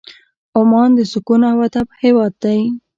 [0.57, 2.59] عمان د سکون او ادب هېواد دی.